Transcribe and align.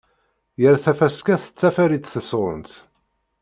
Yal 0.61 0.77
tafaska 0.83 1.35
teṭṭafar-itt 1.43 2.09
tesɣunt. 2.13 2.71